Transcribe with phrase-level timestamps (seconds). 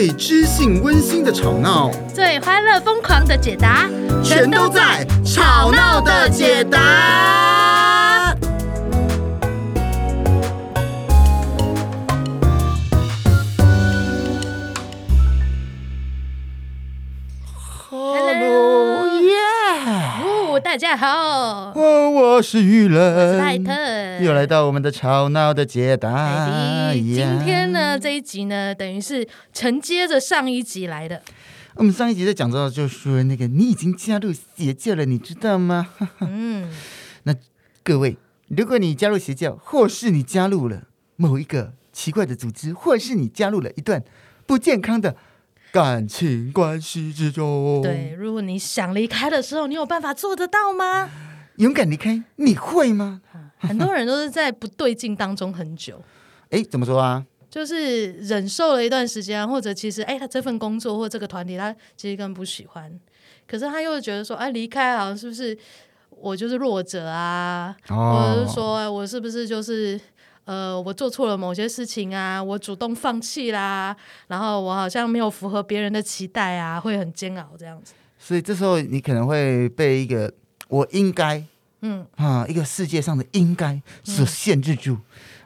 [0.00, 3.86] 最知性温馨的吵闹，最欢乐疯狂的解答，
[4.24, 6.78] 全都在《吵闹的解答》。
[20.62, 26.90] 大家好，我我是誉仁，我是泰特，又来到我们的《吵闹的解答》。
[26.92, 31.22] 今天呢，这一集呢，等于是承接着上一集来的。
[31.76, 35.88] 我们上一集在讲到，就是那个你已经加入邪教了，你知道吗？
[36.20, 36.70] 嗯，
[37.24, 37.34] 那
[37.82, 40.82] 各位，如果你加入邪教，或是你加入了
[41.16, 44.02] 某一个奇怪的组织，或是你加入了一段
[44.46, 45.16] 不健康的。
[45.72, 51.08] 感情关系之中，对，如果你想离开的时候，你有办法做得到吗？
[51.56, 53.22] 勇敢离开，你会吗？
[53.58, 56.02] 很多人都是在不对劲当中很久。
[56.50, 57.24] 哎，怎么说啊？
[57.48, 62.92] 就是忍受了一段时间，或者其实，哎，他这份工作或这个团体，他其实根本不喜欢。
[63.46, 65.56] 可是他又觉得说，哎，离开好像是不是
[66.10, 67.76] 我就是弱者啊？
[67.88, 70.00] 哦、或者是说我是不是就是？
[70.50, 77.94] 呃，我做错了某些事情啊，我主动放弃啦，然后我好像没有符合别人的期待啊，会很煎熬这样子。
[78.18, 80.32] 所以这时候你可能会被一个
[80.66, 81.40] 我应该，
[81.82, 84.98] 嗯啊，一个世界上的应该所限制住、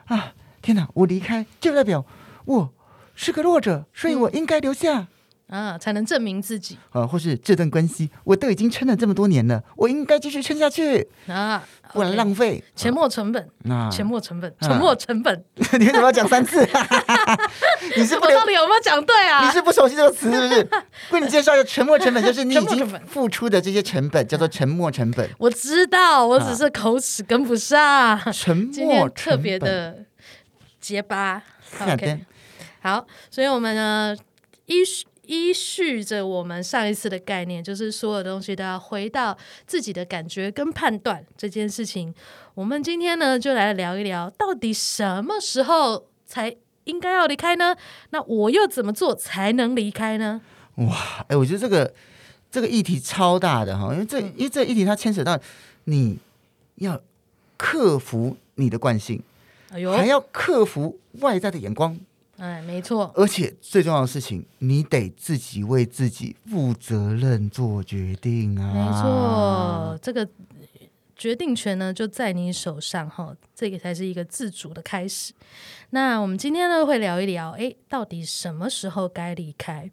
[0.07, 0.33] 嗯、啊！
[0.63, 2.03] 天哪，我离开就代表
[2.45, 2.73] 我
[3.13, 5.01] 是个弱者，所以我应该留下。
[5.01, 5.07] 嗯
[5.47, 15.43] 啊，才能证明自己啊，或是这段关系我都已经撑了这么多年了，我应该继续撑下去啊，不然浪费沉没成本啊，沉没成本，沉没成本，
[15.79, 16.67] 你为什么要讲三次？
[17.95, 19.45] 你是不我到底有没有讲对啊？
[19.45, 20.69] 你是不熟悉这个词是不是？
[21.13, 25.29] 为你介绍一下，沉没成本就是你已经付出的这些成本，叫做沉没成本。
[25.37, 28.19] 我知道，我只是口齿跟不上。
[28.33, 29.99] 沉没成本特别的
[30.81, 31.43] 结巴。
[31.81, 32.25] OK，
[32.81, 34.15] 好，所以我们呢
[34.65, 34.75] 一。
[35.27, 42.13] 依序着我们上一次的概念，就是所有东西都要回到自己的感觉跟判断这件事情。
[42.53, 47.75] 我们今天呢，就来聊一聊，到底什么时候才应该要离开呢？
[48.11, 50.41] 那我又怎么做才能离开呢？
[50.75, 51.93] 哇，哎，我觉得这个
[52.49, 55.39] 这个议题超大的哈，因为这、嗯、因为这议题它牵扯到
[55.85, 56.17] 你
[56.75, 57.01] 要
[57.57, 59.21] 克服你的惯性，
[59.71, 61.97] 哎，还要克服外在的眼光。
[62.37, 68.73] 哎，没错，而且最重要的事情，你得自己为自己负责任做决定啊！
[68.73, 70.27] 没错，这个
[71.15, 75.33] 决定权呢就在你手上哈，这个才是一个自主的开始。
[75.91, 79.89] 那我们今天呢会聊一聊，哎，到底什么时候该离开？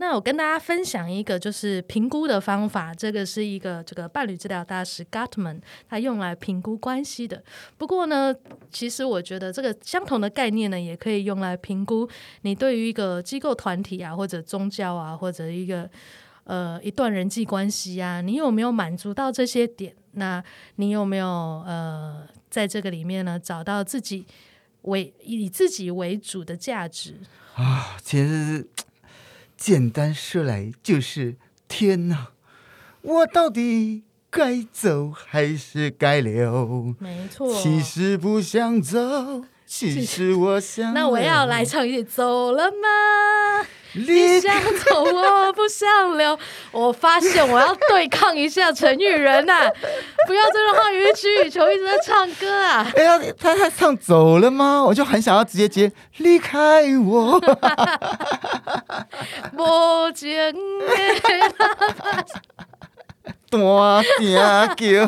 [0.00, 7.44] 那我跟大家分享一个就是评估的方法，这个是一个这个伴侣治疗大师 Guttman 他用来评估关系的。
[7.76, 8.34] 不过呢，
[8.70, 12.08] 其实我觉得这个相同的概念呢，也可以用来评估
[12.40, 15.88] 你对于一个机构团体啊，或者宗教啊，或者一个
[16.44, 19.94] 呃一段人际关系啊，你有没有满足到这些点？
[20.12, 20.42] 那
[20.76, 24.24] 你有没有呃在这个里面呢找到自己
[24.82, 27.16] 为以自己为主的价值
[27.54, 27.98] 啊？
[28.02, 28.66] 其实是。
[29.60, 31.36] 简单说来就是，
[31.68, 32.28] 天哪，
[33.02, 36.94] 我到底该走还是该留？
[36.98, 40.94] 没错，其实不想走，其实 我想。
[40.94, 43.66] 那我要来唱一句，走了吗？
[43.94, 46.38] 你想走，我不想留。
[46.72, 49.68] 我发现我要对抗一下陈玉仁呐，
[50.26, 52.86] 不要再让他予取予求，一直在唱歌啊！
[52.96, 54.82] 哎呀，他他唱走了吗？
[54.84, 57.40] 我就很想要直接接离开我。
[59.56, 60.54] 不见
[63.50, 65.02] 大声叫，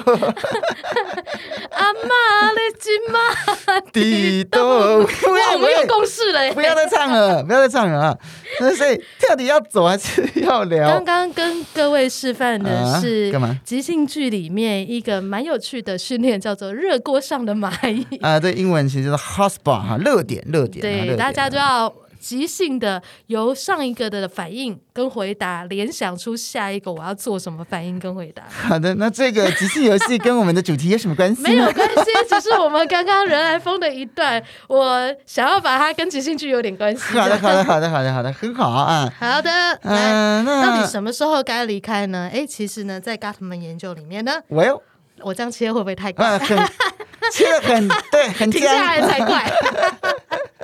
[1.70, 8.18] 阿妈你今妈地都不要，我们有共识了，不要再唱了，不要再唱了啊！
[8.76, 10.88] 所以到底要走还是要聊？
[10.88, 13.56] 刚刚跟各位示范的是干嘛？
[13.64, 18.40] 即兴剧里面一个蛮有趣的训练，叫做热锅上的蚂蚁啊。
[18.40, 20.80] 对英文其实就是 hot spot 哈，热点热点。
[20.82, 21.92] 对，大家就要。
[22.22, 28.44] 即兴的由上一个的反应跟回答联想出下一个我要做什么反应跟回答。
[28.68, 31.42] 好的，那这个即兴游戏跟我们的主题有什么关系？
[31.42, 37.02] 没有关系，只是我们刚刚人来疯的一段，我想要把它跟即兴剧有点关系。
[37.18, 39.12] 好的，好的，好的，好的，好的，很好啊。
[39.18, 39.50] 好的，
[39.82, 42.30] 来，到底什么时候该离开呢？
[42.32, 44.40] 哎，其实呢，在 Gottman 研究里面呢
[45.24, 46.38] 我这样切会不会太快？
[47.32, 49.50] 切得很对，很 停下来才怪。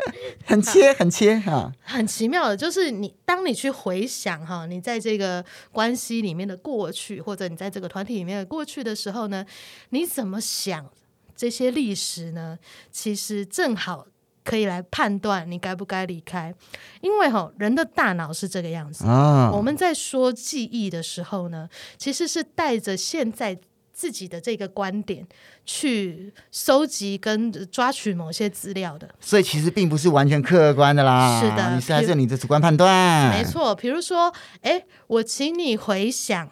[0.45, 9.45] 很切，很切哈，很奇妙的，就是你当你去回想哈，你在这个关系里面的过去，或者你在这个团体里面的过去的时候呢，
[9.91, 10.89] 你怎么想
[11.37, 12.59] 这些历史呢？
[12.91, 14.07] 其实正好
[14.45, 16.55] 可以来判断你该不该离开。
[17.01, 19.51] 因为哈，人的大脑是这个样子啊。
[19.53, 23.59] 我们在说记忆的时候呢，其实是带着现在
[23.99, 25.27] 自己的这个观点
[25.67, 29.13] 去收集跟抓取某些资料的。
[29.19, 31.41] 所以其实并不是完全客观的啦。
[31.41, 33.37] 是的，你是还是你的主观判断。
[33.37, 36.49] 没错，比如说，哎，我请你回想。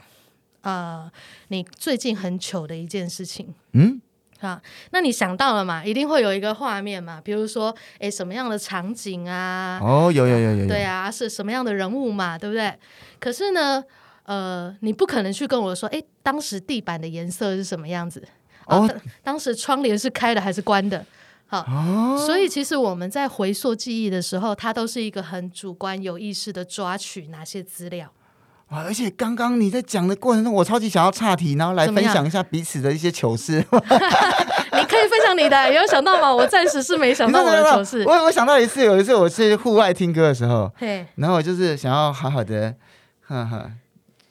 [0.62, 1.08] 呃，
[1.46, 4.00] 你最近很糗的一件事情，嗯，
[4.40, 4.60] 啊，
[4.90, 5.84] 那你想到了嘛？
[5.84, 9.78] 一定会有一个画面嘛，比如说，哎，什么样的场景啊？
[9.80, 12.36] 哦，有有有有有，对啊，是什么样的人物嘛？
[12.36, 12.74] 对不对？
[13.20, 13.84] 可是呢，
[14.26, 18.22] 呃，你不可能去跟我说，哎，当时地板的颜色是什么样子？
[18.66, 18.88] 哦，
[19.22, 21.04] 当时窗帘是开的还是关的？
[21.46, 28.12] 好，哦，所以其实我们在回溯记忆的时候，它都是一个很主观、有意识的抓取哪些资料。
[28.70, 28.82] 哇！
[28.82, 33.64] 而且刚刚你在讲的过程中，我超级想要岔题，然后来分享一下彼此的一些糗事。
[34.72, 36.34] 你可以分享你的，有想到吗？
[36.34, 38.02] 我暂时是没想到我的糗事。
[38.04, 42.74] 我我想到一次，有一次我去户外听歌的时候，嘿，然后我就是想要好好的，
[43.22, 43.70] 哈哈，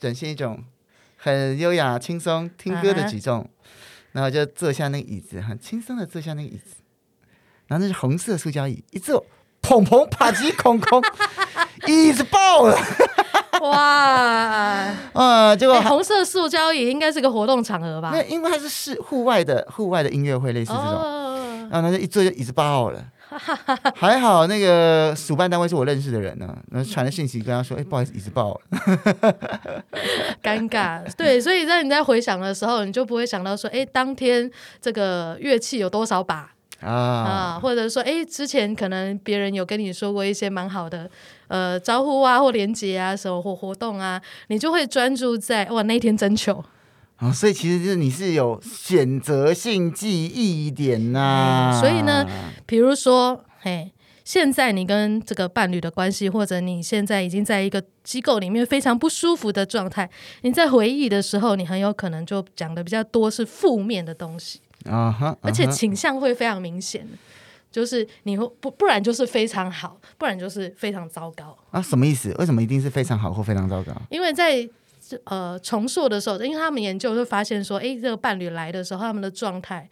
[0.06, 0.64] 展现一种
[1.18, 3.48] 很优雅、轻松听歌的举重，啊、
[4.12, 6.76] 然后就坐下那个椅子，很轻松的坐下那个椅子，
[7.66, 9.26] 然后那是红色塑胶椅，一坐，
[9.64, 11.02] 砰砰啪叽空空，
[11.88, 12.78] 椅子爆了。
[13.62, 18.12] 哇，呃， 结果、欸、红色塑胶椅应该是个活动场合吧？
[18.14, 23.04] 那因为它是室户外的户外的音乐会，类似这种，哦、然后他就一坐就椅子爆了。
[23.96, 28.62] 还好那个主办单位是我认识的人呢，然后传了信息跟他说：“哎、欸，不好意思，椅子爆了。”
[30.44, 34.50] 尴尬，对，所以在你在回想的时候，你就不会想到说：“哎、欸，当天
[34.80, 36.52] 这个乐器有多少把？”
[36.82, 41.10] 啊啊，或者说，哎，之前可能别人有跟你说过一些蛮好的
[41.48, 46.64] 呃招呼啊，或连接啊，什么或活动啊，你就会专注在哇那天真糗
[47.18, 51.80] 啊，所以其实就是你是有选择性记忆一点呐、啊嗯。
[51.80, 52.26] 所以呢，
[52.66, 53.92] 比如说，嘿，
[54.24, 60.10] 现在你跟这个伴侣的关系，或者你现在已经在一个机构里面非常不舒服的状态，
[60.42, 64.60] 你在回忆的时候，你很有可能就讲的比较多是负面的东西。
[64.84, 65.38] 啊哈！Uh huh, uh huh.
[65.42, 67.08] 而且倾向会非常明显，
[67.72, 71.82] 就是你会不不然就是非常好，不然就是非常糟糕啊？
[71.82, 72.36] 什么意思？
[72.38, 73.94] 为什么一定是非常好或非常糟糕？
[74.10, 74.68] 因为在
[75.26, 79.90] 呃重塑的时候，因为他们研究会发现说，哎，这个伴侣来的时候，他们的状态。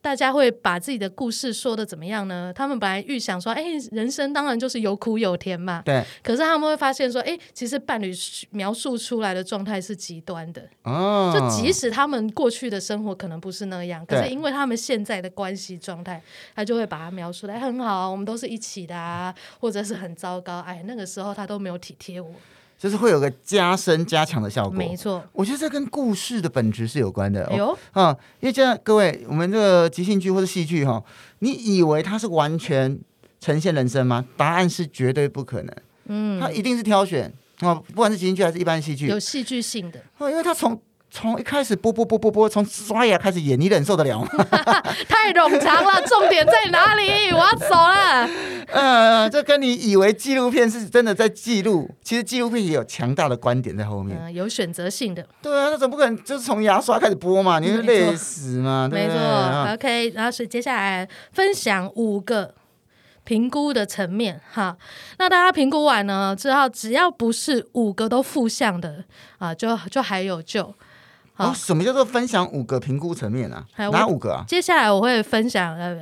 [0.00, 2.52] 大家会把自己的故事说的怎么样呢？
[2.54, 5.82] 他们本来预想说，哎，人生当然就是有苦有甜嘛。
[5.84, 6.02] 对。
[6.22, 8.14] 可是他们会发现说，哎，其实伴侣
[8.50, 10.62] 描述出来的状态是极端的。
[10.84, 11.34] 哦。
[11.34, 16.22] 就即使他们过去的生活可能不是那样，可是因为他们现在的关系状态，
[16.54, 20.60] 他就会把它描述得很好，我们都是一起的啊，或者是很糟糕。
[20.60, 22.32] 哎，那个时候他都没有体贴我。
[22.78, 25.22] 就是会有个加深加强的效果，没错。
[25.32, 27.52] 我觉得这跟故事的本质是有关的。
[27.56, 31.02] 有啊、哦，因为这样各位，我们这个即兴剧或者戏剧哈，
[31.40, 32.96] 你以为它是完全
[33.40, 34.24] 呈现人生吗？
[34.36, 35.76] 答案是绝对不可能。
[36.06, 37.26] 嗯，它一定是挑选
[37.58, 40.00] 啊、哦，不管是即兴剧还是一般戏剧，有戏剧性的。
[40.18, 44.28] 哦，因为它从从一开始播播播播播，从刷牙开始演，你忍受得了吗？
[45.08, 47.30] 太冗长了，重点在哪里？
[47.32, 48.28] 我要走了。
[48.66, 55.26] 呃，这跟你以为纪录片是真的在记录，其实纪录片也有强大的观点在后面，呃、有选择性的。
[55.40, 57.58] 对啊，那总不可能就是从牙刷开始播嘛？
[57.58, 58.86] 你会累死嘛？
[58.92, 59.72] 没错，对没错。
[59.72, 62.54] OK，然后是接下来分享五个
[63.24, 64.76] 评估的层面哈。
[65.18, 69.04] 那大家评估完呢之后，只要不是五个都负向的
[69.38, 70.74] 啊，就就还有救。
[71.38, 73.64] 哦，什么叫做分享五个评估层面啊？
[73.76, 74.44] 哪五个啊？
[74.46, 75.96] 接下来我会分享呃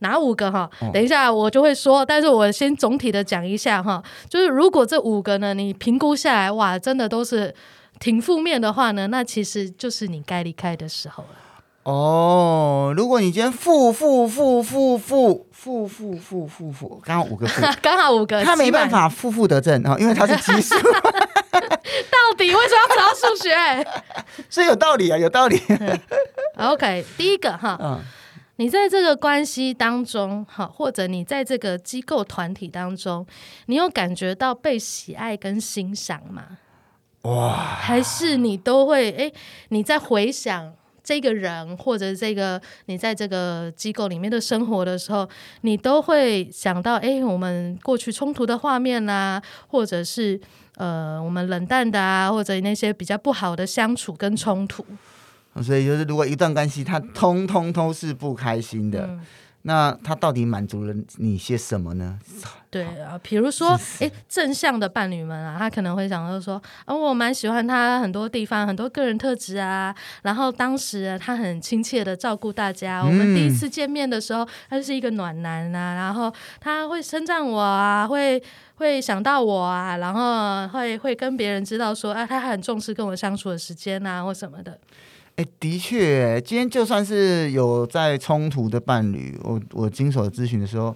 [0.00, 0.68] 哪五个哈？
[0.92, 4.02] 等一下我就会说，但是我先总体的讲一下哈。
[4.28, 7.54] 就是如果这五个呢，你评估下来哇，真的都是
[8.00, 11.43] 挺负面的话呢，那其实就是你该离开的时候了。
[11.84, 20.74] 哦，如果你今天负负负负负负负负负负，刚好五个负， 刚好五个，他没办法负负得正啊，因为他是奇数。
[21.54, 23.86] 到底为什么要找数学？
[24.48, 25.60] 是有道理啊，有道理。
[26.56, 28.00] OK，第一个哈，嗯、
[28.56, 33.26] 你在这个关系当中哈，或者你在这个机构团体当中，
[33.66, 36.44] 你有感觉到被喜爱跟欣赏吗？
[37.22, 37.52] 哇！
[37.54, 39.32] 还是你都会哎，
[39.68, 40.72] 你在回想
[41.04, 45.28] 这个人或者这个你在这个机构里面的生活的时候，
[45.60, 50.40] 你都会想到哎，我们过去冲突的画面啦，或者是。
[50.76, 54.84] 呃，我们冷淡的啊，或者那些比较不好的相处跟冲突，
[55.62, 59.20] 所以就是如果一段关系它通通都是不开心的，嗯、
[59.66, 62.18] 那他到底满足了你些什么呢？
[62.68, 69.94] 对啊，比如说，哎，正向的伴侣们啊，他可能会想到说，啊，我蛮喜欢他很多地方，很多个人特质啊。
[70.20, 73.02] 然后当时他很亲切的照顾大家。
[73.02, 75.94] 我们第一次见面的时候，他就是一个暖男啊。
[75.94, 76.30] 然后
[76.60, 78.42] 他会称赞我啊，会
[78.74, 84.78] 会想到我啊，然后会会跟别人知道说，啊，他很重视跟我相处的时间啊，或什么的。
[85.36, 90.94] 哎，的确，今天就算是有在冲突的伴侣，我我经手咨询的时候，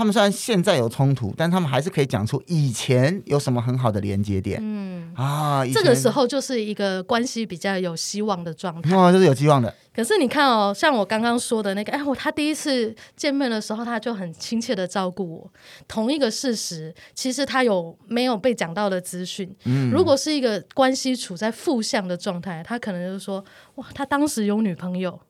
[0.00, 4.58] 他们虽然现在有冲突，但他们还是可以讲出以前有什么很好的连接点。
[4.62, 8.96] 嗯啊，这个时候就是一个关系比较有希望的状态。
[8.96, 9.74] 哦，就是有希望的。
[9.94, 15.52] 可是你看哦，像我刚刚说的那个，哎，我他第一次见面的时候，他就很亲切的照顾我。
[15.86, 19.54] 同一个事实，其实他有没有被讲到的资讯？
[19.66, 25.20] 嗯，如果是一个关系处在负向的状态，他可能就是说，哇，他当时有女朋友，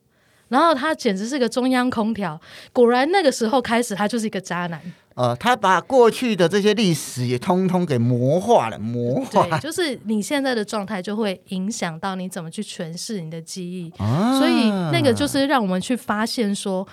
[0.50, 2.38] 然后他简直是个中央空调。
[2.73, 4.78] 果然那个时候开始，他就是一个渣男。
[5.14, 9.47] 呃，他把过去的这些历史也通通给魔化了，魔化。
[9.47, 16.87] 对，就是你现在的状态就会影响到你怎么去诠释你的记忆，啊、所以那个就是让我们去发现说，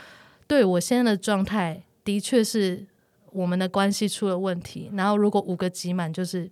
[0.48, 2.86] 对我现在的状态的确是
[3.32, 4.90] 我们的关系出了问题。
[4.96, 6.50] 然后如果五个集满，就是。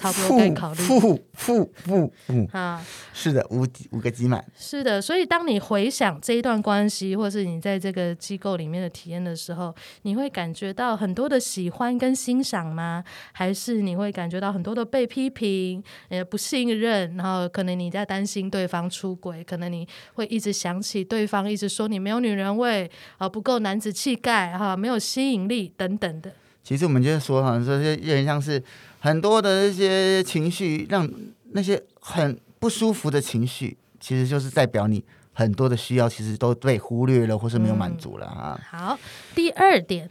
[0.00, 0.76] 差不多可以考虑。
[0.76, 1.70] 负负负
[2.26, 4.42] 负 啊，是的，五五个集满。
[4.56, 13.04] 是的，所以当你回想这一段关系，或是你在这个机构里面的体验的时候，你会感觉到很多的喜欢跟欣赏吗？
[13.32, 17.14] 还是你会感觉到很多的被批评、呃不信任？
[17.16, 26.32] 然后可能你在担心对方出轨，可能你会一直想起对方一直说你没有女人味啊，不够男子气概哈，没有吸引力等等的。
[26.62, 28.62] 其实我们就是说，好像这些有点像是。
[29.00, 31.10] 很多的一些情绪，让
[31.52, 35.02] 那些很不舒服的情绪，其实就是代表你
[35.32, 38.78] 很多的需要，其实都被忽略了，或是没有满足了啊、嗯。
[38.78, 38.98] 好，
[39.34, 40.08] 第二点，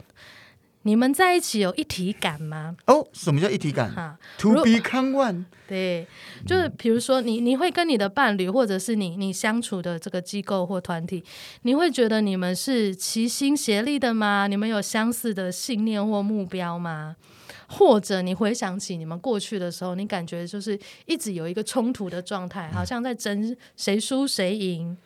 [0.82, 2.74] 你们在一起有一体感吗？
[2.86, 3.94] 哦，什么叫一体感？
[3.94, 5.44] 哈，To become one。
[5.68, 6.04] 对，
[6.44, 11.22] 就是比如说你，你会跟你的伴侣，或者是你你相处的这个机构或团体，
[11.62, 14.48] 你会觉得你们是齐心协力的吗？
[14.48, 17.14] 你们有相似的信念或目标吗？
[17.70, 24.96] 或者你回想起你们过去的时候，你感觉就是一直有一个冲突的状态，好像在争谁输谁赢，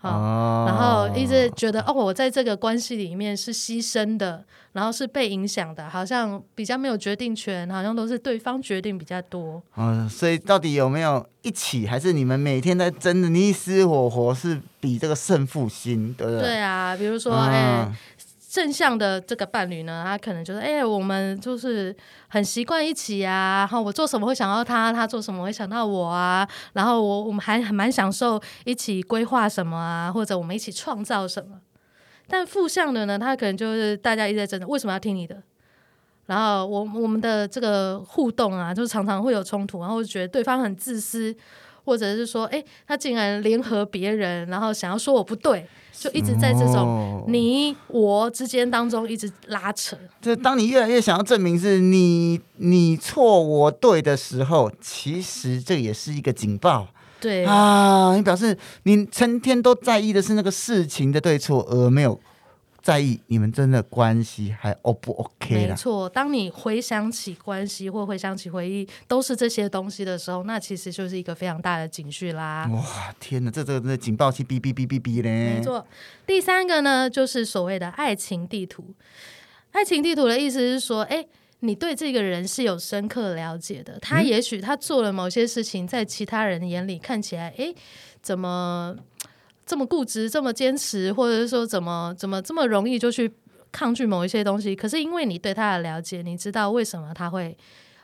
[0.00, 4.42] 哦，然后一直觉得哦，我在这个关系里面是牺牲的，
[4.72, 9.62] 然后是被影响的，好像比较没有决定权，好像都是对方决定比较多。
[9.76, 16.40] 嗯，所以到底有没有一起，还是你们每天在争的你死我活，是比这个胜负心，对不对？
[16.40, 17.94] 对啊，比如说，哎、嗯。
[18.56, 21.94] 正向的这个伴侣呢，他可能就是，哎，我们就是
[22.28, 31.60] 很习惯一起啊，然后我做什么会想到他，他做什么会想到我啊，然后我我们还还蛮享受一起规划什么啊，或者我们一起创造什么。
[32.26, 35.36] 但负向的呢，他可能就是大家一直在争，为什么要听你的？
[36.24, 41.36] 然后我我们的这个互动啊，就是常常会有冲突，然后觉得对方很自私。
[41.86, 49.96] 或者是说，哎，他竟然联合别人，然后想要说我不对，就一直在这种你我之间当中一直拉扯。
[50.20, 56.88] 这当你越来越想要证明是你你错我对的时候，其实这也是一个警报。
[57.20, 62.20] 对啊，你表示你成天都在意的是那个事情的对错，而没有。
[62.86, 72.64] 在意你们真的关系还 O 不 OK 没错，当你回想起关系或回想起回忆都是这些东西的时候，那其实就是一个非常大的警讯啦。
[72.72, 75.54] 哇，天哪，这这这警报器哔哔哔哔哔嘞！
[75.56, 75.84] 没错，
[76.24, 78.94] 第三个呢，就是所谓的爱情地图。
[79.72, 81.26] 爱情地图的意思是说，哎，
[81.58, 83.98] 你对这个人是有深刻了解的。
[84.00, 87.74] 他也许他做了某些事情，在其他人眼里看起来，哎，
[88.22, 88.94] 怎么？
[89.66, 93.30] 这么固执，这么坚持，或者是说怎么怎么这么容易就去
[93.72, 94.76] 抗拒某一些东西？
[94.76, 97.54] 可是因为你对他的了解，你知道为什么他会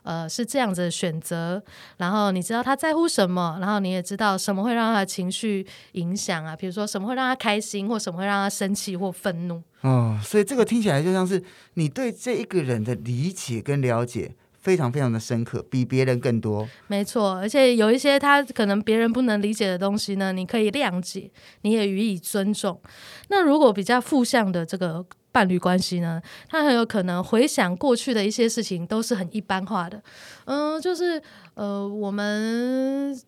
[0.03, 1.63] 呃是这样子的选择，
[1.99, 9.63] 然后你知道他在乎什么，然后你也知道什么会让他的情绪影响啊，比如说什么会让他开心，或什么会让他生气或愤怒。
[9.83, 11.43] 哦，所以这个听起来就像是
[11.75, 14.35] 你对这一个人的理解跟了解。
[14.63, 16.67] 非常非常的深刻，比别人更多。
[16.87, 21.31] 没错，而且有一些他可能别人不能理解的东西呢，你可以谅解，
[21.63, 22.81] 你也予以尊重。
[23.29, 30.01] 那如果比较负向的这个伴侣关系呢，他很有可能回想过去的一些事情都是很一般化的。
[30.45, 31.21] 嗯，就是
[31.55, 33.21] 呃，我们。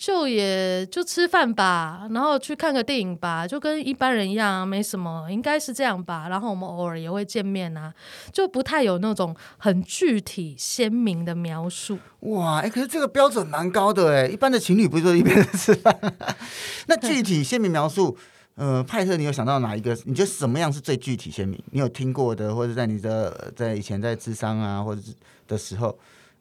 [0.00, 6.26] 就也就吃饭吧，然后去看个电影吧，就跟一般人一样，没什么，应该是这样吧。
[6.30, 7.92] 然后我们偶尔也会见面啊，
[8.32, 11.98] 就不太有那种很具体鲜明的描述。
[12.20, 15.94] 哇，哎，可是这个标准蛮高的哎，一般的情侣不是说一边吃饭？
[16.88, 18.16] 那具体鲜明描述，
[18.54, 19.94] 呃，派特，你有想到哪一个？
[20.06, 21.62] 你觉得什么样是最具体鲜明？
[21.72, 25.12] 你有听过的，或者在你的在以前在智商啊，或者是
[25.46, 25.98] 的时候，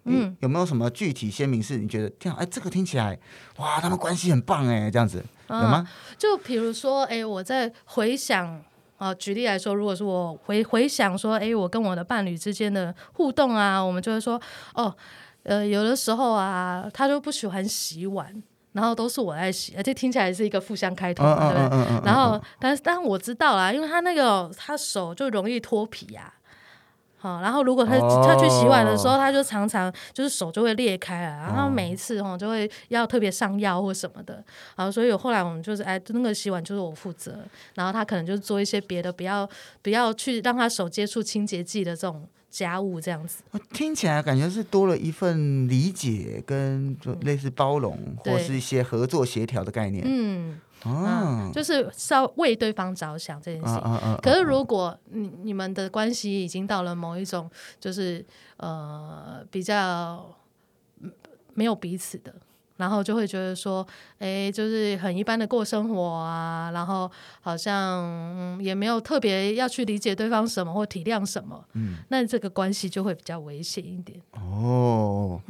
[0.10, 3.18] 嗯，有没有什么具体鲜明是你觉得天啊，哎，这个听起来
[3.58, 5.88] 哇，他们关系很棒哎，这样子有吗？
[6.18, 8.62] 就比如说，哎，我在回想
[8.98, 14.42] 啊，举例来说，如果是我回回想说，哎，我跟我的伴侣之间的互动啊，我们就会说，
[14.74, 14.96] 哦，
[15.44, 18.44] 呃，有的时候啊，他就不喜欢洗碗。
[18.72, 22.06] 然后都是我在洗，而且听起来是一个互相开头嘛，对不对？
[22.06, 26.39] 然后，但是，但我知道啦，因为他那个他手就容易脱皮呀、啊。
[27.20, 34.44] 好，然后如果他他去洗碗的时候，他就常常就是手就会裂开了，然后每一次哈就会要特别上药或什么的。
[34.76, 37.38] 然后，所以后来我们就是哎，那个洗碗就是我负责，
[37.76, 39.48] 然后他可能就是做一些别的，不要
[39.82, 42.28] 不要去让他手接触清洁剂的这种。
[42.52, 50.04] 家务这样子，听起来感觉是多了一份理解，跟就类似包容，或是一些合作协调的概念。
[50.04, 53.76] 嗯，哦、啊，就是稍为对方着想这件事情。
[53.78, 58.26] 啊啊啊、可是如果你你们的关系已经到了某一种，就是
[58.58, 60.26] 呃比较
[61.54, 62.34] 没有彼此的。
[62.80, 63.86] 然后就会觉得说，
[64.20, 68.02] 哎，就是很一般的过生活啊，然后好像、
[68.38, 74.18] 嗯、也没有特别要去理解对方什么或体谅什么，嗯，那这个关系就会比较危险一点。
[74.32, 75.49] 哦，嗯，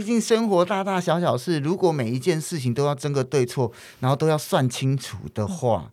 [0.00, 5.92] 毕竟生活大大小小事，如果每一件事情都要争个对错，然后都要算清楚的话，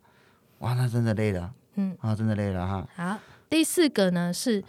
[0.60, 2.88] 哇，那真的累了，嗯，啊，真的累了哈。
[2.96, 3.18] 好，
[3.50, 4.64] 第四个呢是，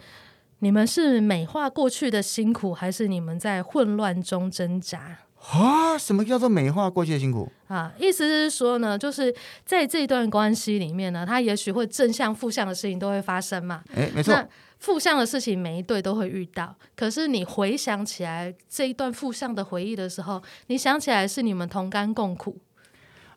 [0.58, 5.16] 你们是美化过去的辛苦，还是你们在混乱中挣扎？
[5.52, 7.90] 啊，什么叫做美化过去的辛苦啊？
[7.98, 13.82] 意思是说呢，就是在这段关系里面呢，他也许会正向、负向的事情都会发生嘛。
[13.94, 14.34] 哎，没错。
[14.80, 22.56] 那负向的事情每一对都会遇到，可是你回想起来这一段负向的回忆的时候，你想起来是你们同甘共苦，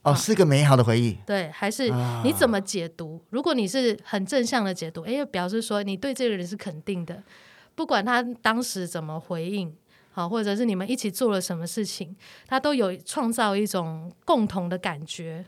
[0.01, 1.17] 哦，啊、是个美好的回忆。
[1.25, 1.91] 对，还是
[2.23, 3.21] 你怎么解读？
[3.23, 7.21] 啊、如果你是很正向的解读，哎，表示说你对这个人是肯定的，
[7.75, 9.75] 不管他当时怎么回应。
[10.15, 12.15] 好，或者是你们一起做了什么事情，
[12.47, 15.43] 他都有创造一种共同的感觉。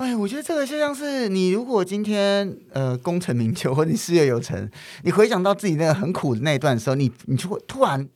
[0.00, 4.66] 哎，我觉得这个就像是你如果今天呃功成名就或者你事业有成，
[5.02, 8.08] 你回想到自己那个很苦的那一段的时候，你你就会突然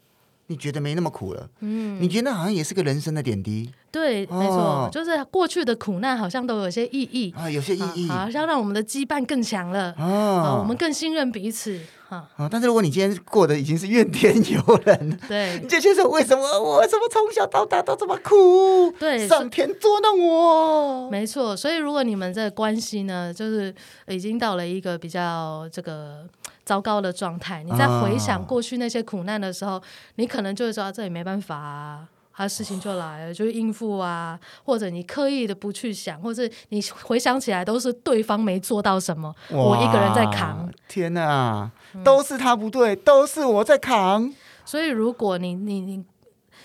[0.46, 1.50] 你觉得没那么苦了。
[1.60, 3.70] 嗯，你觉得好像也是个人生的点滴。
[3.94, 9.94] 对，没错，哦、就是过去的苦难好像都有些意义啊，有些意义，好像让我们的羁绊更强了。
[9.96, 11.80] 啊，我们更信任彼此。
[12.08, 12.48] 啊！
[12.48, 18.92] 但是如果你今天过的已经是怨天尤人，对， 你就觉得为什么我怎么从小到大都这么苦？
[19.00, 21.10] 对，上天捉弄我。
[21.10, 23.74] 没错，所以如果你们这个关系呢，就是
[24.06, 26.24] 已经到了一个比较这个
[26.64, 29.82] 糟糕的状态，你在回想过去那些苦难的时候，啊、
[30.16, 32.06] 你可能就会说这也没办法啊。
[32.36, 40.68] 他事情就来了，就是应付啊，或者你刻意的不去想，或者你回想起来都是对方没做到什么，我一个人在扛。
[40.88, 41.70] 天哪，
[42.02, 44.32] 都是他不对，嗯、都是我在扛。
[44.64, 46.04] 所以如果你你你。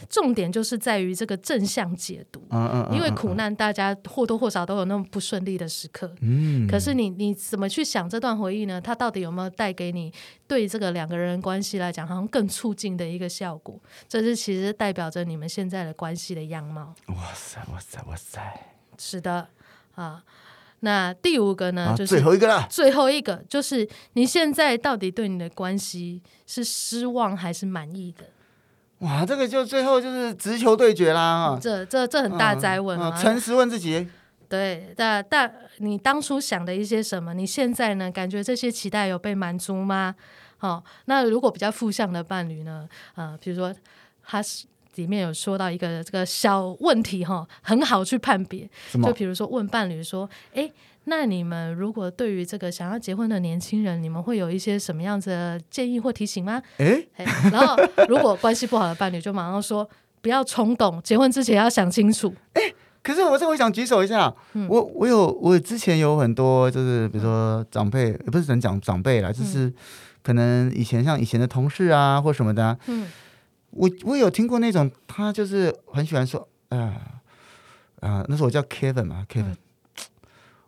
[0.07, 2.41] 重点就是在于这个正向解读，
[2.91, 8.79] 因为苦难大家或多或少都有那么不顺利的时刻，嗯，可是你你怎么去想这段回忆呢？
[8.79, 10.13] 它到底有没有带给你
[10.47, 13.77] 对这个两个人关系来讲，好像更促进的一个效果？
[14.07, 16.93] 这是其实代表着你们现在的关系的样貌。
[17.07, 18.39] 哇塞，哇塞，哇塞！
[18.97, 19.47] 是的，
[19.95, 20.23] 啊，
[20.81, 22.67] 那第五个呢，就是最后一个了。
[22.69, 28.25] 最后一个就是你现在到底对你的关系是失望还是满意的？
[28.99, 31.57] 哇，这个就最后就是直球对决啦！
[31.61, 33.17] 这这这很大哉问啊！
[33.17, 34.07] 诚实问自己，
[34.49, 37.33] 对，但但你当初想的一些什么？
[37.33, 38.11] 你现在呢？
[38.11, 40.13] 感觉这些期待有被满足吗？
[40.57, 42.89] 好，那如果比较负向的伴侣呢？
[43.15, 43.73] 啊，比如说
[44.23, 48.69] 他是里面有说到一个这个小问题哈，很好去判别。
[48.91, 50.69] 就比如说问伴侣说，哎。
[51.05, 56.61] 那你们如果对于这个想要结婚的年轻人，你们会有一些什么样子的建议或提醒吗？
[56.77, 57.07] 诶，
[57.51, 57.75] 然后
[58.07, 59.89] 如果关系不好的伴侣，就马上说
[60.21, 62.31] 不要冲动，结婚之前要想清楚。
[62.53, 69.73] 诶，可是我这我想举手一下，嗯、我我有我之前有很多就是比如说长辈，也不是能讲长辈啦，就是
[70.21, 73.07] 可能以前像以前的同事啊或什么的、啊，嗯，
[73.71, 76.93] 我我有听过那种他就是很喜欢说啊
[78.01, 79.53] 啊、那时候我叫 Kevin 嘛，Kevin。
[79.53, 79.57] 嗯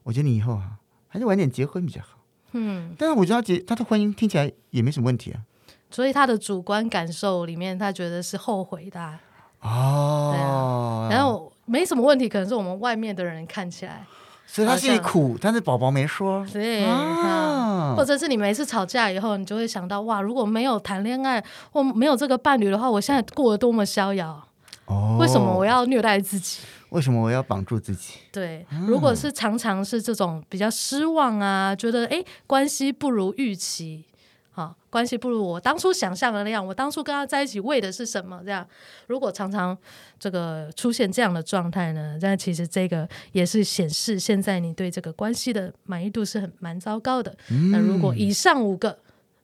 [0.03, 0.71] 我觉得你以后啊，
[1.07, 2.17] 还是晚点结婚比较好。
[2.53, 5.41] 嗯，但是我觉得他结他的婚姻听起来也没什么问题啊。
[5.89, 9.19] 所以他的主观感受里面，他觉得是后悔的、啊。
[9.61, 14.05] 哦，对啊，然后没什么问题，可能是我们外面的人看起来。
[14.47, 16.45] 所以他心里苦，但是宝宝没说。
[16.51, 24.45] 对啊，或者是你每次吵架以后，你就会想到哇，如果没有谈恋爱或没有这个伴侣的话，我现在过得多么逍遥。
[24.87, 26.59] 哦，为什么我要虐待自己？
[26.91, 28.15] 为什么我要绑住自己？
[28.31, 34.03] 对，如果是常常是这种比较失望啊，觉得哎关系不如预期，
[34.51, 38.41] 好，关系不如我当初想象的那样，我当初跟他在一起为的是什么？
[38.43, 38.67] 这样，
[39.07, 39.77] 如果常常
[40.19, 47.33] 这个出现这样的状态呢，那其实这个也是显示现在你对这个关系的满意度是很蛮糟糕的。
[47.71, 48.99] 那如果以上五个，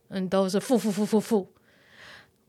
[0.09, 1.47] 嗯，都是负负负负负。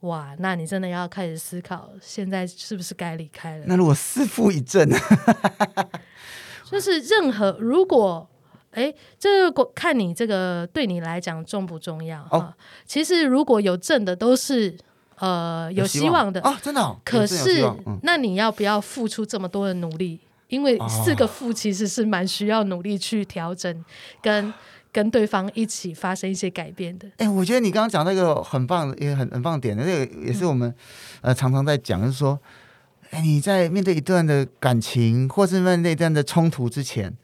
[0.01, 3.65] 哇，那你真的要开始思考，现在是不是该离开了？
[3.67, 4.97] 那如果四负一正呢？
[6.65, 8.29] 就是任何如果，
[8.71, 12.29] 哎，这个看你这个对你来讲重不重要啊？
[12.31, 12.55] 哦、
[12.87, 14.77] 其实如果有正的，都是
[15.17, 16.97] 呃有希望的啊、哦，真的、哦。
[17.05, 20.21] 可是，嗯、那你要不要付出这么多的努力？
[20.47, 23.85] 因为四个负其实是蛮需要努力去调整
[24.23, 24.55] 跟。
[24.93, 27.09] 跟对方一起发生一些改变的。
[27.19, 30.75] 哎，我觉得你刚刚讲那个很棒，也很很棒点的，那个也是我们、嗯、
[31.23, 32.39] 呃常常在讲，就是说，
[33.11, 37.17] 哎，你在面对一段的感情，或是面对一段的冲突之前，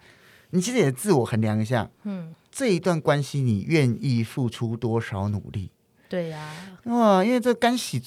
[0.50, 5.70] 你其实也自我衡量一下，嗯，这一段关系你愿意付出多少努力？
[6.08, 6.38] 对呀、
[6.84, 8.02] 啊，哇，因为这干洗。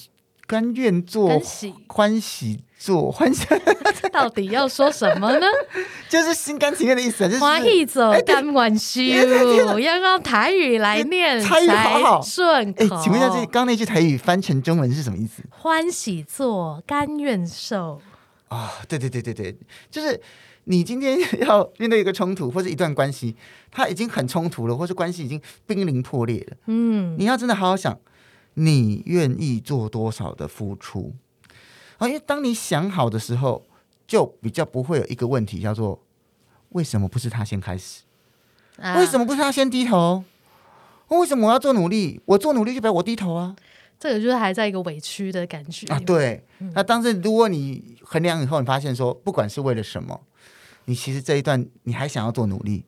[0.48, 3.44] 甘愿做欢喜，欢喜做欢喜，
[4.10, 5.46] 到底要说什么呢？
[6.08, 9.02] 就是心甘情愿的意思，就是欢喜走甘愿修，
[9.78, 11.60] 要用台语来念才
[12.22, 12.96] 顺口。
[12.96, 15.42] 哎，请问一下，这刚刚那句台语翻成中文是什么意思？
[15.50, 18.00] 欢喜做甘愿受
[18.48, 19.54] 啊，对对对对对，
[19.90, 20.18] 就是
[20.64, 23.36] 你今天要面对一个冲突或者一段关系，
[23.70, 26.56] 它已经很冲突了，或是关系已经濒临破裂了。
[26.68, 27.98] 嗯，你要真的好好想。
[28.58, 31.14] 你愿意做多少的付出
[31.98, 32.08] 啊？
[32.08, 33.64] 因为当你想好的时候，
[34.06, 36.02] 就比较不会有一个问题，叫做
[36.70, 38.02] 为什么不是他先开始？
[38.78, 40.24] 啊、为什么不是他先低头？
[41.08, 42.20] 为什么我要做努力？
[42.24, 43.54] 我做努力就表示我低头啊？
[43.98, 45.98] 这个就是还在一个委屈的感觉啊。
[46.00, 50.20] 对，嗯、那当时如果你衡量以后，你发现说，不管是为了什么，
[50.84, 52.84] 你其实这一段你还想要做努力，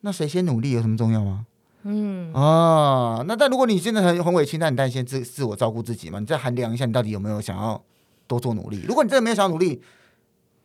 [0.00, 1.46] 那谁先努力有什么重要吗？
[1.84, 6.18] 嗯啊，那但如果你现在很很委屈，那你当然先自自我照顾自己嘛。
[6.18, 7.82] 你再衡量一下，你到底有没有想要
[8.26, 8.82] 多做努力？
[8.88, 9.82] 如果你真的没有想要努力，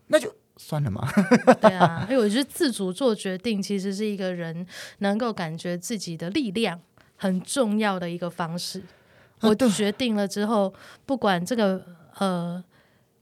[0.08, 1.08] 那就算了嘛。
[1.62, 4.66] 对啊，因为我觉得自主做决定其实是一个人
[5.00, 6.80] 能够感觉自己的力量
[7.18, 8.82] 很重要的一个方式。
[9.42, 10.74] 我决定了之后，
[11.06, 11.86] 不管这个
[12.18, 12.64] 呃。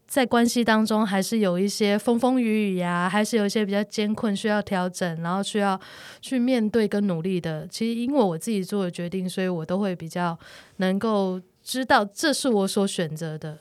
[0.07, 5.77] 在关系当中，还是有一些风风雨雨呀，还是有一些比较艰困需要调整，然后需要
[6.21, 7.67] 去面对跟努力的。
[7.67, 10.37] 其实因为我自己做的决定，所以我都会比较
[10.77, 13.57] 能够知道这是我所选择的。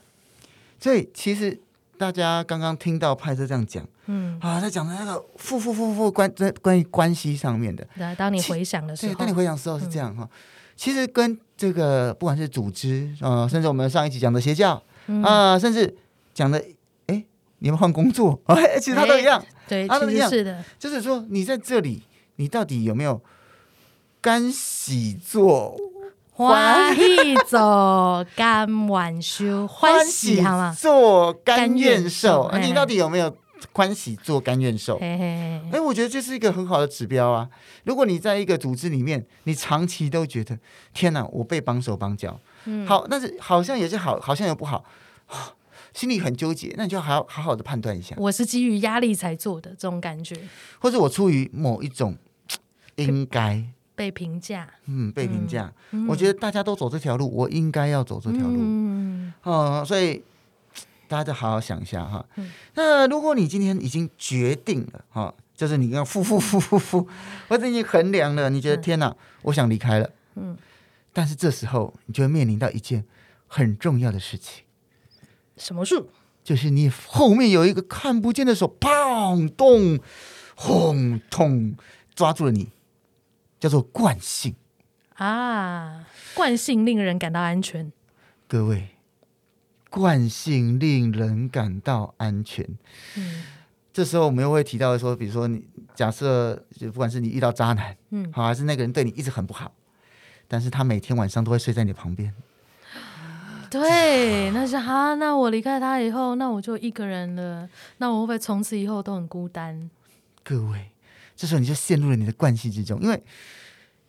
[0.79, 1.59] 所以其实
[1.99, 7.85] 大家刚刚听到派特这样讲，嗯啊，他讲的那个负负负负关在关于关系上面的。
[7.99, 10.23] 对，当你回想的时候，当你回想的时候是这样哈。
[10.23, 10.29] 嗯、
[10.77, 15.93] 其实跟这个不管是组织啊、呃，甚至我们上一集讲的邪教啊、嗯呃，甚至。
[16.37, 16.63] 讲的，
[17.07, 17.25] 哎，
[17.61, 22.03] 你们换工作， 哎，其实他都一样，对，他都一样，是的，就是说你在这里，
[22.37, 23.23] 你到底有没有
[24.21, 25.75] 干喜做
[26.33, 30.77] 欢喜做甘愿受，欢喜好吗？
[30.79, 33.35] 做甘愿受，你到底有没有
[33.73, 34.99] 欢喜做甘愿受？
[34.99, 37.49] 哎，我觉得这是一个很好的指标啊。
[37.85, 40.59] 如果你在一个组织里面，你长期都觉得
[40.93, 44.85] 天哪，我被绑手绑脚，嗯，好，但是好像也是好，好像又不好。
[45.97, 48.15] 心里很纠结，那你就好好好的判断一下。
[48.19, 50.37] 我是基于压力才做的这种感觉，
[50.79, 52.15] 或者我出于某一种
[52.97, 55.73] 应该被评价，嗯，被评价。
[55.93, 58.59] 嗯、我觉得大家都走这条路，我应该要走这条路。
[58.59, 59.33] 嗯，
[59.87, 60.23] 所以
[61.09, 62.23] 大家就好好想一下哈。
[62.37, 67.09] 嗯、那如果你今天已经决定了哈，就是你要付付付付付，
[67.49, 70.11] 或者你衡量了，你觉得天哪，嗯、我想离开了。
[70.35, 70.55] 嗯，
[71.15, 73.03] 但是这时候你就会面临到一件
[73.47, 74.66] 很重要的事情。
[75.57, 76.11] 什么树？
[76.45, 79.99] 就是你后面有一个看不见的手，砰咚
[80.55, 81.77] 轰痛
[82.15, 82.69] 抓住了你，
[83.59, 84.55] 叫做惯性
[85.15, 86.07] 啊！
[86.35, 87.91] 惯性令人感到安全。
[88.47, 88.91] 各位，
[89.91, 92.65] 惯性令人感到安全。
[93.17, 93.43] 嗯，
[93.93, 95.67] 这时候我们又会提到说，比如说你
[95.97, 99.73] 假设，就不管是你遇到渣男，嗯，好，还是那个人对你一直很不好，
[100.47, 102.33] 但是他每天晚上都会睡在你旁边。
[103.71, 107.69] 对，那是哈，那我离开他以后，那我就一个人了。
[107.99, 109.91] 那我会不会从此以后都很孤单？
[110.43, 110.91] 各位，
[111.35, 113.23] 这时候你就陷入了你的惯性之中，因为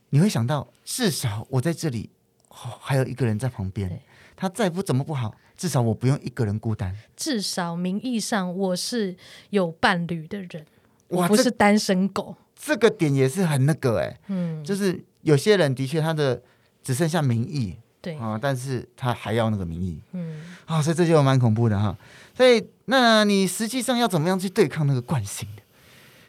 [0.10, 2.10] 你会想到，至少我在这里，
[2.50, 4.00] 哦、还有一个人在旁边。
[4.40, 6.96] 他再不怎么不好，至少我不用一个人孤单。
[7.16, 9.16] 至少名义上我是
[9.50, 10.64] 有伴侣的人，
[11.08, 12.36] 哇我不是单身狗。
[12.56, 16.40] 这个点也是很那个哎，嗯，就是有些人的确他的
[16.84, 17.78] 只剩下名义。
[18.08, 21.98] 对啊，但是他还要那个名义，嗯，啊，所以这就蛮恐怖的哈。
[22.34, 25.62] 所以，那你实际上要怎么样去对抗那个惯性的？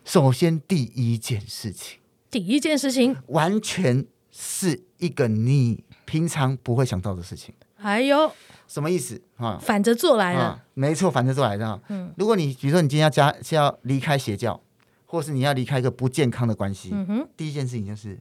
[0.04, 7.54] 首先，第一件事情，第一件事情，完全是一个你平常不会想到的事情。
[7.76, 8.32] 还有
[8.66, 9.56] 什么意思啊？
[9.62, 11.80] 反着做来的，啊、没错，反着做来的哈。
[11.88, 14.60] 嗯，如果你比如说你今天要加是要离开邪教，
[15.06, 18.18] 或是你要离开一个不健康的关系，嗯哼，第一件事情就是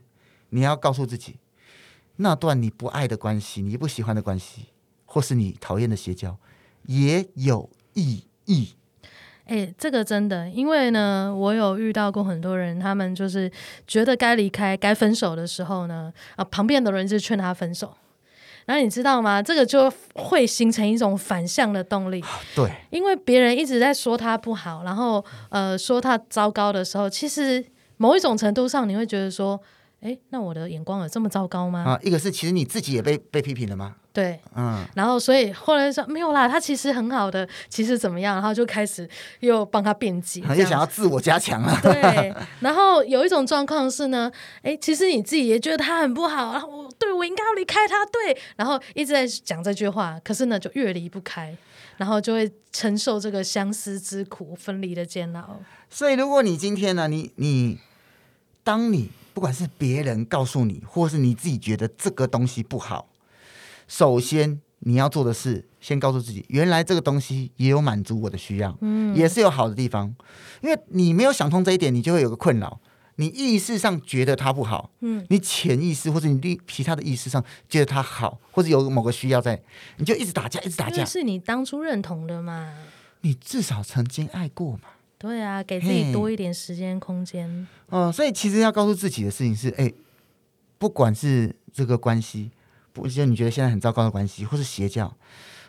[0.49, 1.37] 你要告诉自己，
[2.17, 4.67] 那段你不爱的关系，你不喜欢的关系，
[5.05, 6.37] 或是你讨厌的邪教，
[6.83, 8.75] 也有意义。
[9.45, 13.49] 哎、欸，这个真的，因为呢，我有遇到过很多人，他们就是
[13.87, 17.95] 觉得该离开、该分手的时候呢，啊，旁边的人就劝他分手。
[18.65, 19.41] 然后你知道吗？
[19.41, 22.21] 这个就会形成一种反向的动力。
[22.53, 27.63] 对，因为别人一直在说他不好，然后呃说他糟糕的时候，其实
[27.95, 29.57] 某一种程度上，你会觉得说，
[29.99, 31.83] 哎，那我的眼光有这么糟糕吗？
[31.83, 33.95] 啊，一个是其实你自己也被被批评了吗？
[34.13, 39.07] 对，嗯，然后所以后来说没有啦，他其实很好的，其实怎么样，然后就开始
[39.39, 41.79] 又帮他辩解，又想要自我加强啊。
[41.81, 44.31] 对，然后有一种状况是呢，
[44.61, 51.55] 哎，其实你自己也觉得他很不好，然后我对我应该要离开他，对，然后一直在讲这句话，可是呢就越离不开，
[51.97, 55.59] 然后就会承受这个相思之苦、分离的煎熬。
[55.89, 57.79] 所以如果你今天呢，你你，
[58.63, 63.07] 当你不管是别人告诉你，或是你自己觉得这个东西不好。
[63.87, 70.11] 首先，你要做的是先告诉自己，原来这个东西也有满足我的需要，嗯，也是有好的地方。
[70.61, 72.79] 因为你没有想通这一点，你就会有个困扰。
[73.17, 79.61] 你意识上觉得它不好，嗯，你潜意识或者你其他的意识上觉得它好，或者有某个需要在，
[79.97, 81.05] 你就一直打架，一直打架。
[81.05, 82.73] 是你当初认同的嘛？
[83.21, 84.96] 你至少曾经爱过嘛？
[85.17, 87.67] 对啊，给自己多一点时间空间。
[87.89, 89.91] 哦、呃，所以其实要告诉自己的事情是，哎，
[90.77, 92.51] 不管是这个关系。
[92.93, 95.15] 不是你觉得现在很糟糕的关系，或是邪教，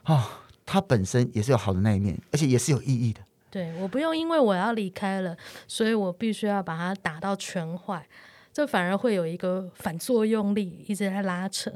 [0.07, 0.25] 哦，
[0.65, 3.21] 它本身也是有好的那一面，而且也是有意义的。
[3.51, 8.09] 对，我不用因为我要离开了，所以我必须要把它打到全坏，
[8.51, 11.71] 这反而会有一个反作用力一直在拉扯。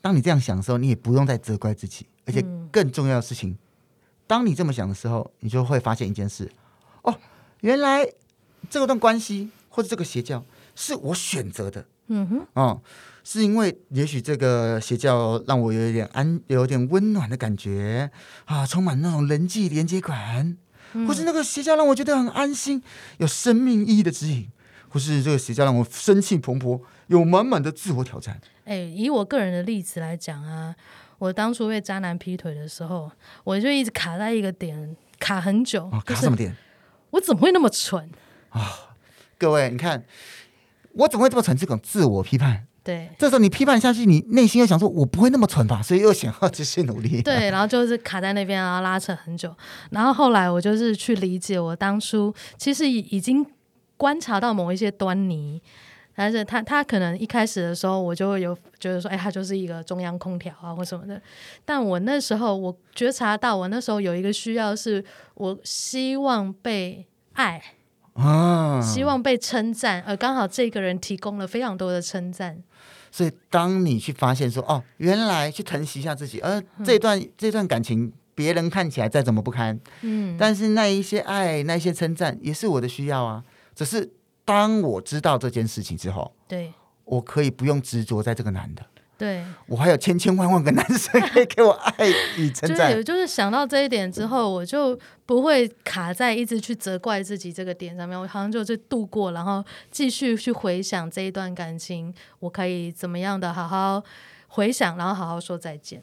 [0.00, 3.58] 当你这样想的时候，你也不用再责怪自己，而且更重要的事情，嗯、
[4.26, 6.50] 当你这么想的时候，你就会发现一件事：
[7.10, 7.18] 哦，
[7.60, 8.06] 原来
[8.68, 10.44] 这段关系或者这个邪教
[10.74, 11.86] 是我选择的。
[12.08, 12.82] 嗯哼，哦。
[13.24, 18.10] 是因为也许这个邪教让我有一点安，有点温暖的感觉
[18.46, 20.56] 啊，充满那种人际连接感，
[20.94, 22.82] 嗯、或是那个邪教让我觉得很安心，
[23.18, 24.48] 有生命意义的指引，
[24.88, 28.40] 或是这个邪教让我生气蓬勃，有满满的自我挑战。
[28.64, 30.74] 哎，以我个人的例子来讲啊，
[31.18, 33.12] 我当初被渣男劈腿的时候，
[33.44, 35.84] 我就一直卡在一个点，卡很久。
[35.92, 36.56] 哦、卡什么点？
[37.10, 38.10] 我怎么会那么蠢
[38.50, 38.64] 啊、哦？
[39.38, 40.04] 各位，你看，
[40.92, 41.56] 我怎么会这么蠢？
[41.56, 42.66] 这种自我批判。
[42.84, 47.20] 对，这时候你批判下去，你内心又想说：“我不会那么蠢吧？”所以又想要继续努力。
[47.20, 49.54] 对，然后就是卡在那边，然后拉扯很久。
[49.90, 53.44] 然后后来我就是去理解，我当初其实已已经
[53.98, 55.60] 观察到某一些端倪，
[56.20, 61.22] 但是他他可能一开始的时候，我就会有觉得说：“哎，他就是一个中央空调啊，或什么的。”
[61.64, 65.04] 但我那时候我觉察到，我那时候有一个需要，是
[65.34, 67.62] 我希望被爱
[68.14, 72.64] 啊，希望被称赞，而刚好这个人提供了非常多的称赞。
[73.12, 83.44] 所以，当你去发现说，哦，原来去疼惜一下自己，而这段、嗯、这段感情，别人看起来再怎么不堪，嗯，但是那一些爱，那一些称赞，也是我的需要啊。
[83.74, 84.10] 只是
[84.48, 86.72] 当我知道这件事情之后，对，
[87.04, 88.82] 我可以不用执着在这个男的。
[89.18, 92.08] 对，我还有千千万万个男生可以给我爱
[92.38, 92.90] 与称赞。
[92.92, 98.18] 就是，就是想到这一点之后，我就不会卡在一直去责怪自己这个点上面。
[98.18, 104.02] 我好像就是度过，然后继续去回想这一段感情，我可以怎么样的好好
[104.46, 106.00] 回想，然后好好说再见。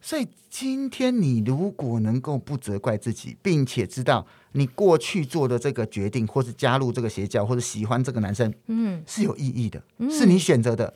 [0.00, 10.94] 所以今天你如果能够不责怪自己，并且知道你过去做的这个决定，或是加入这个邪教，或者喜欢这个男生，嗯，是有意义的，嗯，是你选择的，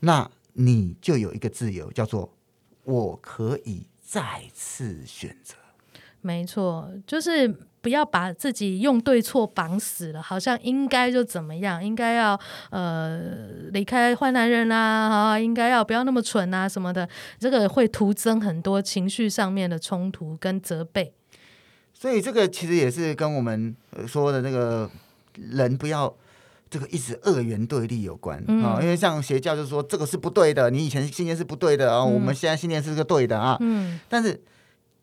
[0.00, 0.30] 那。
[0.54, 2.30] 你就有一个自由，叫做
[2.84, 5.54] 我可以再次选择。
[6.20, 7.48] 没错，就是
[7.80, 13.18] 不要把自己用对错绑死了，好像应该就怎么样，应该要呃
[13.72, 21.14] 离开坏男人啊，啊，应该要不要那么蠢啊什么的，这个会徒增很多情绪上面的冲突跟责备。
[22.02, 23.76] 所以这个其实也是跟我们
[24.08, 24.90] 说的那个
[25.36, 26.12] 人不要。
[26.68, 33.58] 这个一直二元对立有关啊、嗯哦，因为像邪教就是说这个是不对的，你以前信念是不对的啊、哦，嗯、我们现在信念是个对的啊。
[33.60, 34.00] 嗯。
[34.08, 34.42] 但是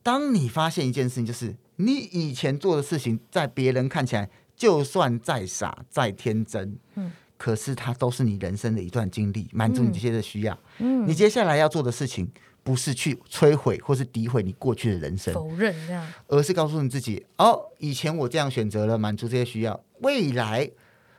[0.02, 10.58] 当你发现一件事情，就是你以前做的事情，在别人看起来就算再傻再天真，嗯，可是它都是你人生的一段经历，满足你这些的需要。
[10.80, 12.28] 嗯，你接下来要做的事情，
[12.64, 20.70] 不是去摧毁或是诋毁你过去的人生，否认这样，而是告诉你自己：哦，以前我这样选择了，满足这些需要，未来，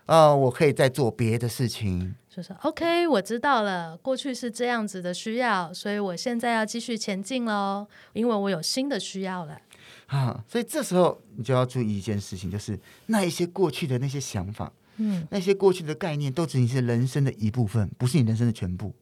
[0.06, 2.14] 呃，我可以再做别的事情。
[2.28, 9.58] 就是 OK，我知道了，过去是这样子的需要，所以我现在要继续前进喽，因为我有新的需要了。
[10.06, 18.94] 啊，所以这时候你就要注意一件事情，就是那一些过去的那些想法，嗯，那些过去的概念，都只是人生的一部分，不是你人生的全部。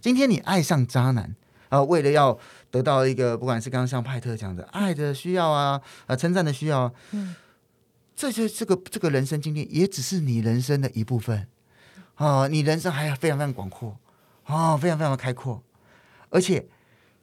[0.00, 1.34] 今天你爱上渣男
[1.72, 2.38] 啊、呃，为了要
[2.70, 7.34] 得到一个，不管是刚刚像派特讲的爱的需要啊，啊、呃，称赞的需要啊，嗯，
[8.14, 11.48] 这些这个这个人生经历，也只是你人生的一部分
[12.16, 12.48] 啊、呃。
[12.48, 13.96] 你人生还非常非常广阔
[14.44, 15.62] 啊、哦，非常非常的开阔，
[16.28, 16.66] 而且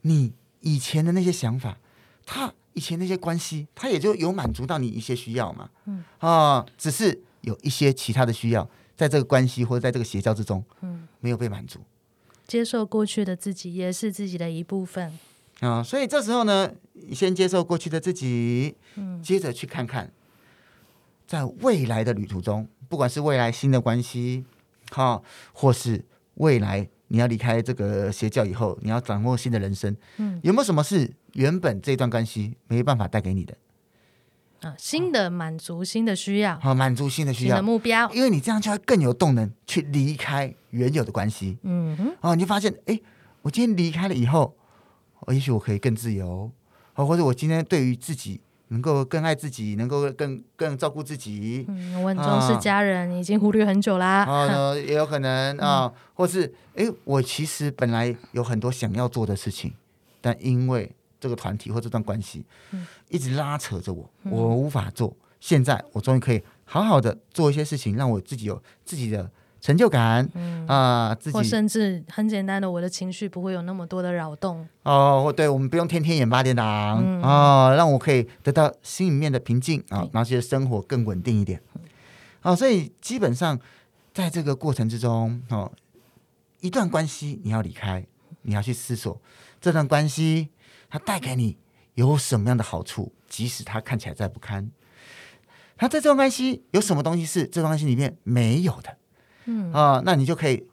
[0.00, 1.78] 你以前的那些想法，
[2.26, 2.52] 他。
[2.72, 11.80] 以前那些关系，他也就有满足到你一些需要嘛，嗯啊，只是有一些其他的需要，在这个关系或者在这个邪教之中，嗯，没有被满足。
[12.50, 15.16] 接受过去的自己也是自己的一部分。
[15.60, 20.10] 啊，所以这时候呢，你先接受过去的自己，嗯，接着去看看，
[21.28, 24.44] 在未来的旅途中，不管是未来新的关系，
[24.90, 31.08] 哈，或是未来你要离开这个邪教以后，你要掌握新的人生，嗯，有没有什么事？
[31.34, 33.56] 原本这段关系没办法带给你的
[34.62, 41.56] 啊，新的满足新的需要，好、哦、满足新的需要新的目标，因为你这样就会更有动能去离开原有的关系。
[41.62, 43.00] 嗯哼，哦，你就发现，哎，
[43.42, 44.54] 我今天离开了以后，
[45.20, 46.50] 哦，也许我可以更自由，
[46.94, 51.64] 哦，或者我今天对于自己能够更爱自己，能够更更照顾自己。
[51.66, 54.24] 嗯，我很重视家人，已经忽略很久啦。
[54.26, 59.72] 哦， 也有可能啊、哦嗯，或是，哎，我其实本来有很多想要做的事情，
[60.20, 62.44] 但因为这个团体或这段关系，
[63.08, 65.14] 一直拉扯着我，嗯，我无法做。
[65.38, 70.28] 现在我终于可以好好的做一些事情，让我自己有自己的成就感。
[70.34, 74.68] 嗯啊，呃，自己或甚至很简单的，我的情绪不会有那么多的扰动。
[74.82, 81.62] 哦，对，我们不用天天演八点档啊，嗯哦，让我可以得到心里面的平静啊，然后觉得生活更稳定一点。
[82.42, 83.58] 哦，所以基本上
[84.12, 85.72] 在这个过程之中，哦，
[86.60, 88.04] 一段关系你要离开，
[88.42, 89.18] 你要去思索
[89.58, 90.50] 这段关系。
[90.90, 91.56] 它带给你
[91.94, 93.14] 有什么样的好处？
[93.28, 94.70] 即使它看起来再不堪，
[95.76, 98.96] 它在这段关系有什么东西是这段关系里面没有的？
[99.44, 100.66] 嗯啊、呃，那你就可以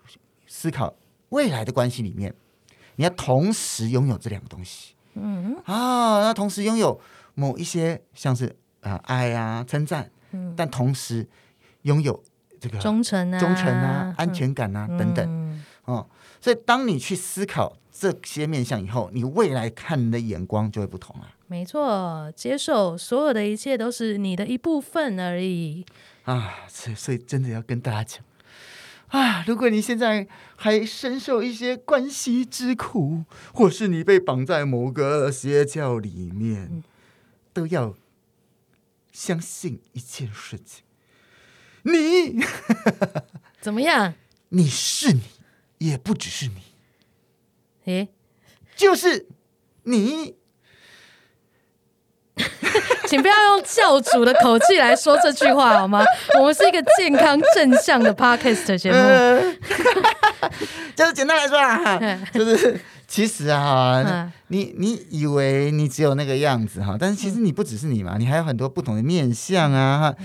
[0.47, 0.95] 思考
[1.29, 2.33] 未来的关系里面，
[2.95, 4.95] 你要同时拥有这两个东西。
[5.13, 6.99] 嗯啊，那同时拥有
[7.35, 8.47] 某一些像是
[8.81, 11.27] 啊、呃、爱啊称赞，嗯，但同时
[11.83, 12.23] 拥有
[12.59, 15.46] 这个忠诚啊、忠诚啊、安全感啊、嗯、等等。
[16.39, 17.77] 所以当你去思考。
[17.99, 21.33] 这些面向以后，你未来看人的眼光就会不同啊。
[21.47, 25.83] 没错，接受所有的一切都是你的一部分而已
[26.25, 26.59] 啊！
[26.67, 28.23] 所以，所以真的要跟大家讲
[29.07, 36.83] 啊，如果你现在还深受一些关系之苦，或是你被绑在某个邪教里面，嗯、
[37.51, 37.95] 都要
[39.11, 40.83] 相信一件事情：
[41.81, 42.39] 你
[43.59, 44.13] 怎么样？
[44.49, 45.21] 你是你，
[45.79, 46.53] 也不只是你。
[47.85, 48.09] 诶，
[48.75, 49.27] 就是
[49.83, 50.35] 你，
[53.07, 56.03] 请不要用教主的口气来说这句话好吗？
[56.39, 59.55] 我们是一个健康正向的 podcast 节目，呃、
[60.95, 61.97] 就是简单来说啊，
[62.33, 70.15] 就是其实啊，嗯、你你以为你只有那个样子哈，但是其实你不只是你嘛，你还有很多不同的面相啊哈，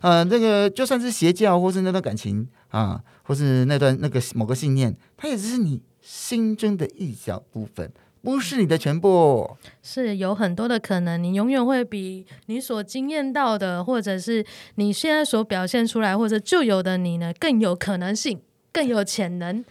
[0.00, 5.82] 呃，那个就算是邪教或是那段感情啊，或是那段那个某个信念，它也只是你。
[6.00, 11.22] 心中的一小部分，不是你的全部，是有很多的可能。
[11.22, 14.42] 你永远会比你所经验到的，或者是
[14.76, 18.40] 你现在所表现出来，或者就有的你呢，更有可能性，
[18.72, 19.62] 更有潜能。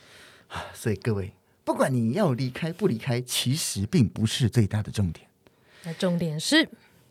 [0.75, 1.33] 所以各位，
[1.67, 5.27] 不管你要离开不离开，其实并不是最大的重点。
[5.83, 6.69] 那重点是，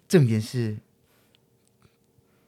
[0.08, 0.78] 重点是，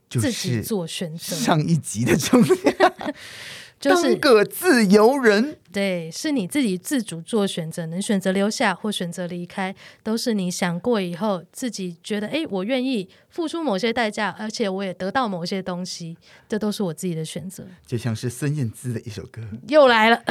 [0.08, 1.36] 就是自己做选择。
[1.36, 2.74] 上一集的重点。
[3.78, 16.16] 就是个自由人，对，是你自己自主做选择，能选择留下或选择离开，都是你想过以后自己觉得，哎，我愿意付出某些代价，而且我也得到某些东西，
[16.48, 17.64] 这都是我自己的选择。
[17.86, 20.24] 就像是孙燕姿的一首歌，又来了。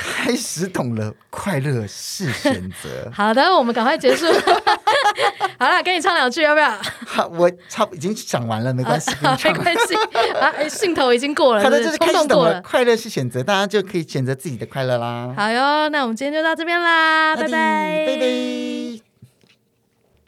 [0.00, 3.10] 开始懂了，快乐是选择。
[3.12, 4.26] 好的，我们赶快结束。
[5.58, 6.70] 好了，给你唱两句，要不要？
[7.04, 9.94] 好，我差已经讲完了，没关系， 啊、没关系。
[10.38, 12.62] 啊，兴头已经过了，好的，就是开始懂了，了。
[12.62, 15.34] 快乐是选择，大家就可以选择自己的快乐啦。
[15.36, 19.07] 好哟，那我们今天就到这边啦，拜拜，拜拜。